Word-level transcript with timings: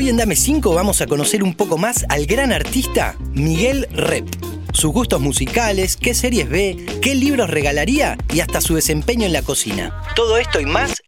Hoy 0.00 0.08
en 0.08 0.16
Dame 0.16 0.36
5 0.36 0.76
vamos 0.76 1.00
a 1.00 1.08
conocer 1.08 1.42
un 1.42 1.54
poco 1.54 1.76
más 1.76 2.06
al 2.08 2.26
gran 2.26 2.52
artista 2.52 3.16
Miguel 3.32 3.88
Rep. 3.90 4.28
Sus 4.72 4.92
gustos 4.92 5.20
musicales, 5.20 5.96
qué 5.96 6.14
series 6.14 6.48
ve, 6.48 6.86
qué 7.02 7.16
libros 7.16 7.50
regalaría 7.50 8.16
y 8.32 8.38
hasta 8.38 8.60
su 8.60 8.76
desempeño 8.76 9.26
en 9.26 9.32
la 9.32 9.42
cocina. 9.42 10.00
Todo 10.14 10.38
esto 10.38 10.60
y 10.60 10.66
más 10.66 11.02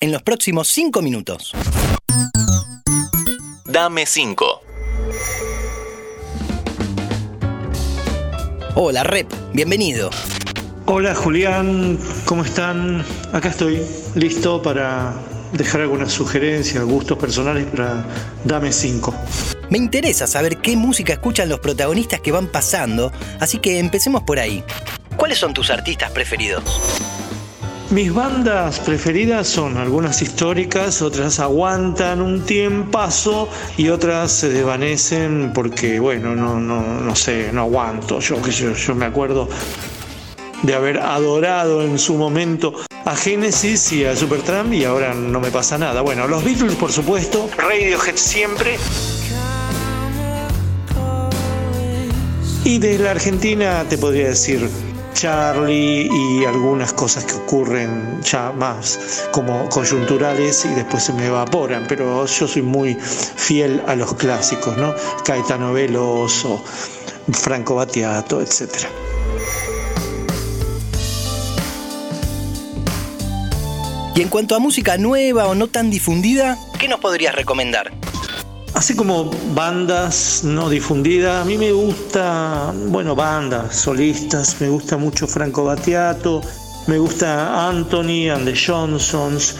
en 0.00 0.10
los 0.10 0.24
próximos 0.24 0.66
5 0.66 1.02
minutos. 1.02 1.52
Dame 3.64 4.06
5. 4.06 4.60
Hola 8.74 9.04
Rep, 9.04 9.32
bienvenido. 9.52 10.10
Hola 10.86 11.14
Julián, 11.14 11.96
¿cómo 12.24 12.44
están? 12.44 13.04
Acá 13.32 13.50
estoy, 13.50 13.80
listo 14.16 14.60
para 14.60 15.14
dejar 15.52 15.82
algunas 15.82 16.12
sugerencias, 16.12 16.82
gustos 16.84 17.18
personales 17.18 17.66
para 17.66 18.04
Dame 18.44 18.72
5. 18.72 19.14
Me 19.70 19.78
interesa 19.78 20.26
saber 20.26 20.58
qué 20.58 20.76
música 20.76 21.12
escuchan 21.12 21.48
los 21.48 21.60
protagonistas 21.60 22.20
que 22.20 22.32
van 22.32 22.46
pasando, 22.46 23.12
así 23.40 23.58
que 23.58 23.78
empecemos 23.78 24.22
por 24.22 24.38
ahí. 24.38 24.62
¿Cuáles 25.16 25.38
son 25.38 25.54
tus 25.54 25.70
artistas 25.70 26.10
preferidos? 26.10 26.62
Mis 27.90 28.12
bandas 28.12 28.80
preferidas 28.80 29.46
son 29.46 29.76
algunas 29.76 30.22
históricas, 30.22 31.02
otras 31.02 31.38
aguantan 31.40 32.22
un 32.22 32.40
tiempazo 32.46 33.50
y 33.76 33.90
otras 33.90 34.32
se 34.32 34.48
desvanecen 34.48 35.52
porque, 35.52 36.00
bueno, 36.00 36.34
no, 36.34 36.58
no, 36.58 36.82
no 36.82 37.14
sé, 37.14 37.50
no 37.52 37.62
aguanto. 37.62 38.20
Yo, 38.20 38.40
yo, 38.48 38.72
yo 38.72 38.94
me 38.94 39.04
acuerdo 39.04 39.46
de 40.62 40.74
haber 40.74 41.00
adorado 41.00 41.82
en 41.82 41.98
su 41.98 42.14
momento 42.14 42.72
a 43.04 43.16
Genesis 43.16 43.92
y 43.92 44.04
a 44.04 44.14
Supertramp 44.16 44.72
y 44.72 44.84
ahora 44.84 45.14
no 45.14 45.40
me 45.40 45.50
pasa 45.50 45.78
nada. 45.78 46.00
Bueno, 46.02 46.26
los 46.28 46.44
Beatles 46.44 46.74
por 46.74 46.92
supuesto, 46.92 47.48
Radiohead 47.56 48.16
siempre. 48.16 48.78
Y 52.64 52.78
desde 52.78 53.04
la 53.04 53.10
Argentina 53.10 53.84
te 53.88 53.98
podría 53.98 54.28
decir 54.28 54.68
Charlie 55.14 56.08
y 56.10 56.44
algunas 56.44 56.92
cosas 56.92 57.24
que 57.24 57.34
ocurren 57.34 58.22
ya 58.22 58.52
más 58.52 59.28
como 59.32 59.68
coyunturales 59.68 60.64
y 60.64 60.68
después 60.68 61.04
se 61.04 61.12
me 61.12 61.26
evaporan, 61.26 61.84
pero 61.88 62.24
yo 62.26 62.48
soy 62.48 62.62
muy 62.62 62.94
fiel 62.94 63.82
a 63.86 63.96
los 63.96 64.14
clásicos, 64.14 64.76
¿no? 64.76 64.94
Caetano 65.24 65.72
Veloso, 65.72 66.62
Franco 67.32 67.74
Battiato, 67.74 68.40
etcétera. 68.40 68.88
Y 74.14 74.20
en 74.20 74.28
cuanto 74.28 74.54
a 74.54 74.58
música 74.58 74.98
nueva 74.98 75.46
o 75.46 75.54
no 75.54 75.68
tan 75.68 75.90
difundida, 75.90 76.58
¿qué 76.78 76.86
nos 76.86 77.00
podrías 77.00 77.34
recomendar? 77.34 77.92
Así 78.74 78.94
como 78.94 79.30
bandas 79.54 80.42
no 80.44 80.68
difundidas, 80.68 81.42
a 81.42 81.44
mí 81.44 81.56
me 81.56 81.72
gusta, 81.72 82.74
bueno, 82.88 83.14
bandas 83.14 83.74
solistas, 83.74 84.60
me 84.60 84.68
gusta 84.68 84.96
mucho 84.96 85.26
Franco 85.26 85.64
Battiato, 85.64 86.42
me 86.86 86.98
gusta 86.98 87.68
Anthony 87.68 88.28
and 88.28 88.44
the 88.44 88.54
Johnsons. 88.54 89.56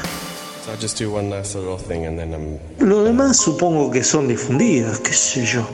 Lo 2.79 3.05
demás 3.05 3.37
supongo 3.37 3.91
que 3.91 4.03
son 4.03 4.29
difundidas, 4.29 4.99
qué 5.01 5.13
sé 5.13 5.45
yo. 5.45 5.69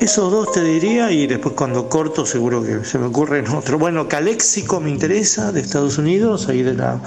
Esos 0.00 0.30
dos 0.30 0.52
te 0.52 0.62
diría 0.62 1.10
y 1.10 1.26
después 1.26 1.54
cuando 1.54 1.88
corto 1.88 2.26
seguro 2.26 2.62
que 2.62 2.84
se 2.84 2.98
me 2.98 3.06
ocurren 3.06 3.48
otro. 3.48 3.78
Bueno, 3.78 4.08
Caléxico 4.08 4.80
me 4.80 4.90
interesa, 4.90 5.52
de 5.52 5.60
Estados 5.60 5.98
Unidos, 5.98 6.48
ahí 6.48 6.62
de 6.62 6.74
la, 6.74 7.00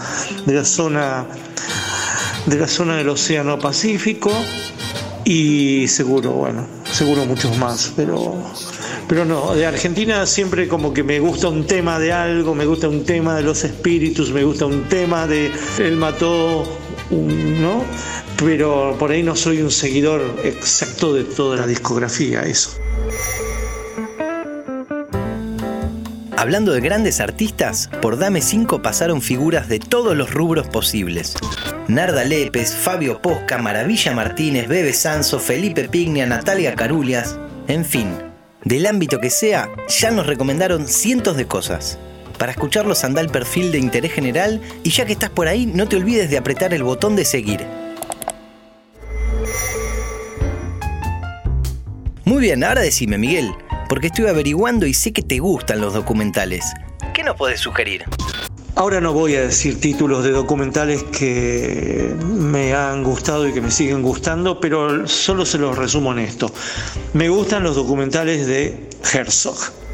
de 0.46 0.54
la 0.54 0.66
zona 0.66 1.26
de 2.46 2.58
la 2.58 2.68
zona 2.68 2.98
del 2.98 3.10
Océano 3.10 3.58
Pacífico 3.58 4.32
y 5.24 5.88
seguro, 5.88 6.32
bueno, 6.32 6.68
seguro 6.92 7.26
muchos 7.26 7.58
más, 7.58 7.92
pero 7.96 8.36
pero 9.08 9.26
no, 9.26 9.54
de 9.54 9.66
Argentina 9.66 10.26
siempre 10.26 10.68
como 10.68 10.94
que 10.94 11.04
me 11.04 11.20
gusta 11.20 11.48
un 11.48 11.66
tema 11.66 12.00
de 12.00 12.12
algo, 12.12 12.56
me 12.56 12.66
gusta 12.66 12.88
un 12.88 13.03
tema 13.03 13.36
de 13.36 13.44
los 13.44 13.64
espíritus, 13.64 14.31
me 14.31 14.44
gusta 14.44 14.66
un 14.66 14.84
tema 14.84 15.28
de 15.28 15.52
él 15.80 15.98
mató 15.98 16.64
¿no? 17.12 17.84
Pero 18.38 18.96
por 19.00 19.12
ahí 19.12 19.24
no 19.24 19.36
soy 19.36 19.62
un 19.62 19.72
seguidor 19.72 20.22
exacto 20.44 21.14
de 21.14 21.24
toda 21.24 21.58
la 21.58 21.68
discografía, 21.68 22.42
eso. 22.42 22.80
Hablando 26.38 26.74
de 26.74 26.82
grandes 26.82 27.22
artistas, 27.22 27.90
por 28.02 28.20
Dame 28.20 28.42
5 28.42 28.82
pasaron 28.82 29.22
figuras 29.22 29.68
de 29.68 29.80
todos 29.80 30.16
los 30.16 30.32
rubros 30.32 30.68
posibles. 30.68 31.36
Narda 31.88 32.24
Lépez, 32.24 32.76
Fabio 32.76 33.22
Posca, 33.22 33.58
Maravilla 33.58 34.14
Martínez, 34.14 34.68
Bebe 34.68 34.94
Sanso, 34.94 35.40
Felipe 35.40 35.88
Pignia, 35.88 36.26
Natalia 36.28 36.76
Carulias, 36.76 37.38
en 37.68 37.86
fin, 37.86 38.10
del 38.64 38.86
ámbito 38.86 39.20
que 39.20 39.30
sea, 39.30 39.70
ya 39.88 40.12
nos 40.12 40.28
recomendaron 40.28 40.88
cientos 40.88 41.38
de 41.38 41.48
cosas. 41.48 41.98
Para 42.38 42.51
escucharlos 42.51 43.03
anda 43.03 43.22
al 43.22 43.29
perfil 43.29 43.72
de 43.72 43.78
interés 43.78 44.12
general 44.12 44.62
y 44.84 44.90
ya 44.90 45.06
que 45.06 45.13
estás 45.13 45.29
por 45.29 45.47
ahí, 45.47 45.66
no 45.66 45.88
te 45.88 45.96
olvides 45.96 46.29
de 46.29 46.38
apretar 46.38 46.73
el 46.73 46.84
botón 46.84 47.16
de 47.16 47.25
seguir. 47.25 47.66
Muy 52.25 52.41
bien, 52.41 52.63
ahora 52.63 52.81
decime, 52.81 53.18
Miguel, 53.18 53.51
porque 53.88 54.07
estoy 54.07 54.28
averiguando 54.28 54.85
y 54.85 54.94
sé 54.94 55.13
que 55.13 55.22
te 55.22 55.40
gustan 55.40 55.79
los 55.79 55.94
documentales. 55.94 56.66
¿Qué 57.13 57.24
nos 57.24 57.35
podés 57.35 57.62
sugerir? 57.62 58.03
Ahora 58.75 59.00
no 59.00 59.13
voy 59.13 59.35
a 59.35 59.41
decir 59.41 59.79
títulos 59.79 60.25
de 60.25 60.31
documentales 60.31 61.03
que 61.03 62.13
me 62.19 62.74
han 62.74 63.03
gustado 63.03 63.47
y 63.47 63.53
que 63.53 63.62
me 63.62 63.72
siguen 63.72 64.01
gustando, 64.01 64.59
pero 64.59 65.07
solo 65.07 65.45
se 65.45 65.57
los 65.57 65.78
resumo 65.78 66.12
en 66.12 66.19
esto. 66.19 66.51
Me 67.13 67.29
gustan 67.29 67.63
los 67.63 67.78
documentales 67.78 68.47
de 68.47 68.90
Herzog. 69.13 69.84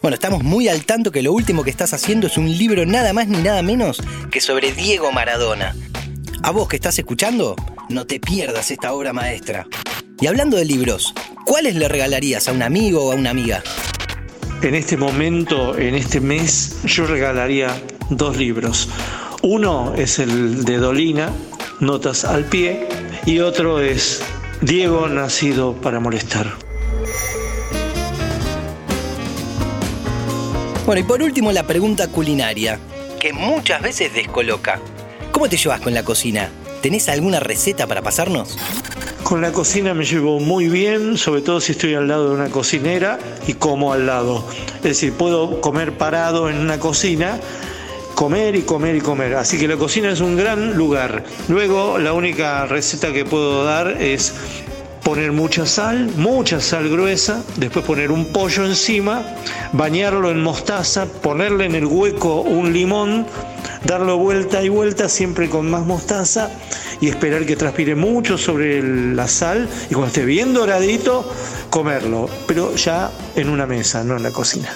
Bueno, 0.00 0.14
estamos 0.14 0.44
muy 0.44 0.68
al 0.68 0.84
tanto 0.84 1.10
que 1.10 1.22
lo 1.22 1.32
último 1.32 1.64
que 1.64 1.70
estás 1.70 1.92
haciendo 1.92 2.28
es 2.28 2.38
un 2.38 2.46
libro 2.56 2.86
nada 2.86 3.12
más 3.12 3.26
ni 3.26 3.38
nada 3.38 3.62
menos 3.62 4.00
que 4.30 4.40
sobre 4.40 4.72
Diego 4.72 5.10
Maradona. 5.10 5.74
A 6.42 6.52
vos 6.52 6.68
que 6.68 6.76
estás 6.76 6.98
escuchando, 7.00 7.56
no 7.88 8.06
te 8.06 8.20
pierdas 8.20 8.70
esta 8.70 8.92
obra 8.92 9.12
maestra. 9.12 9.66
Y 10.20 10.28
hablando 10.28 10.56
de 10.56 10.64
libros, 10.64 11.14
¿cuáles 11.44 11.74
le 11.74 11.88
regalarías 11.88 12.46
a 12.48 12.52
un 12.52 12.62
amigo 12.62 13.06
o 13.06 13.12
a 13.12 13.16
una 13.16 13.30
amiga? 13.30 13.62
En 14.62 14.76
este 14.76 14.96
momento, 14.96 15.76
en 15.76 15.96
este 15.96 16.20
mes, 16.20 16.76
yo 16.84 17.06
regalaría 17.06 17.76
dos 18.08 18.36
libros. 18.36 18.88
Uno 19.42 19.94
es 19.96 20.20
el 20.20 20.64
de 20.64 20.78
Dolina, 20.78 21.30
Notas 21.80 22.24
al 22.24 22.44
pie, 22.44 22.88
y 23.26 23.40
otro 23.40 23.80
es 23.80 24.22
Diego 24.60 25.08
nacido 25.08 25.74
para 25.74 25.98
molestar. 25.98 26.67
Bueno, 30.88 31.02
y 31.02 31.04
por 31.04 31.22
último 31.22 31.52
la 31.52 31.64
pregunta 31.64 32.08
culinaria, 32.08 32.80
que 33.20 33.34
muchas 33.34 33.82
veces 33.82 34.14
descoloca. 34.14 34.80
¿Cómo 35.32 35.46
te 35.46 35.58
llevas 35.58 35.82
con 35.82 35.92
la 35.92 36.02
cocina? 36.02 36.48
¿Tenés 36.80 37.10
alguna 37.10 37.40
receta 37.40 37.86
para 37.86 38.00
pasarnos? 38.00 38.56
Con 39.22 39.42
la 39.42 39.52
cocina 39.52 39.92
me 39.92 40.06
llevo 40.06 40.40
muy 40.40 40.68
bien, 40.68 41.18
sobre 41.18 41.42
todo 41.42 41.60
si 41.60 41.72
estoy 41.72 41.92
al 41.92 42.08
lado 42.08 42.30
de 42.30 42.36
una 42.36 42.48
cocinera 42.48 43.18
y 43.46 43.52
como 43.52 43.92
al 43.92 44.06
lado. 44.06 44.48
Es 44.76 44.82
decir, 44.82 45.12
puedo 45.12 45.60
comer 45.60 45.98
parado 45.98 46.48
en 46.48 46.56
una 46.56 46.78
cocina, 46.78 47.38
comer 48.14 48.56
y 48.56 48.62
comer 48.62 48.96
y 48.96 49.02
comer. 49.02 49.34
Así 49.34 49.58
que 49.58 49.68
la 49.68 49.76
cocina 49.76 50.10
es 50.10 50.22
un 50.22 50.38
gran 50.38 50.74
lugar. 50.74 51.22
Luego, 51.50 51.98
la 51.98 52.14
única 52.14 52.64
receta 52.64 53.12
que 53.12 53.26
puedo 53.26 53.62
dar 53.62 54.00
es 54.00 54.32
poner 55.08 55.32
mucha 55.32 55.64
sal, 55.64 56.10
mucha 56.16 56.60
sal 56.60 56.90
gruesa, 56.90 57.42
después 57.56 57.82
poner 57.82 58.12
un 58.12 58.26
pollo 58.26 58.66
encima, 58.66 59.22
bañarlo 59.72 60.30
en 60.30 60.42
mostaza, 60.42 61.06
ponerle 61.06 61.64
en 61.64 61.74
el 61.74 61.86
hueco 61.86 62.42
un 62.42 62.74
limón, 62.74 63.26
darlo 63.86 64.18
vuelta 64.18 64.62
y 64.62 64.68
vuelta 64.68 65.08
siempre 65.08 65.48
con 65.48 65.70
más 65.70 65.86
mostaza 65.86 66.50
y 67.00 67.08
esperar 67.08 67.46
que 67.46 67.56
transpire 67.56 67.94
mucho 67.94 68.36
sobre 68.36 68.82
la 69.14 69.28
sal 69.28 69.66
y 69.88 69.94
cuando 69.94 70.08
esté 70.08 70.26
bien 70.26 70.52
doradito, 70.52 71.32
comerlo, 71.70 72.28
pero 72.46 72.76
ya 72.76 73.10
en 73.34 73.48
una 73.48 73.64
mesa, 73.66 74.04
no 74.04 74.14
en 74.14 74.22
la 74.24 74.30
cocina. 74.30 74.68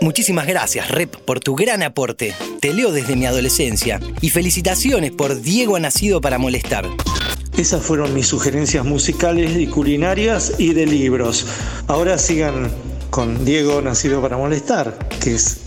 Muchísimas 0.00 0.48
gracias, 0.48 0.90
Rep, 0.90 1.14
por 1.18 1.38
tu 1.38 1.54
gran 1.54 1.84
aporte. 1.84 2.34
Te 2.60 2.72
leo 2.72 2.90
desde 2.90 3.14
mi 3.14 3.26
adolescencia 3.26 4.00
y 4.20 4.30
felicitaciones 4.30 5.12
por 5.12 5.40
Diego 5.40 5.76
ha 5.76 5.80
nacido 5.80 6.20
para 6.20 6.36
molestar. 6.38 6.90
Esas 7.56 7.82
fueron 7.82 8.12
mis 8.14 8.26
sugerencias 8.26 8.84
musicales 8.84 9.56
y 9.56 9.68
culinarias 9.68 10.54
y 10.58 10.74
de 10.74 10.86
libros. 10.86 11.46
Ahora 11.86 12.18
sigan 12.18 12.72
con 13.10 13.44
Diego 13.44 13.80
Nacido 13.80 14.20
para 14.20 14.36
Molestar, 14.36 14.98
que 15.22 15.34
es 15.34 15.60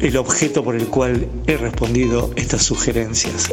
el 0.00 0.16
objeto 0.16 0.64
por 0.64 0.74
el 0.74 0.86
cual 0.86 1.28
he 1.46 1.58
respondido 1.58 2.30
estas 2.36 2.62
sugerencias. 2.62 3.50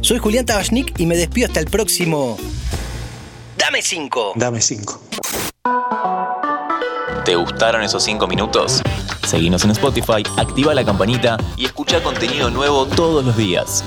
Soy 0.00 0.18
Julián 0.18 0.46
Tabachnik 0.46 0.98
y 0.98 1.06
me 1.06 1.16
despido 1.16 1.46
hasta 1.46 1.60
el 1.60 1.66
próximo. 1.66 2.36
Dame 3.56 3.82
5. 3.82 4.32
Dame 4.34 4.60
5. 4.60 5.00
¿Te 7.24 7.36
gustaron 7.36 7.82
esos 7.82 8.02
5 8.02 8.26
minutos? 8.26 8.82
Seguinos 9.26 9.62
en 9.64 9.70
Spotify, 9.70 10.24
activa 10.36 10.74
la 10.74 10.84
campanita 10.84 11.36
y 11.56 11.66
escucha 11.66 12.02
contenido 12.02 12.50
nuevo 12.50 12.86
todos 12.86 13.24
los 13.24 13.36
días. 13.36 13.84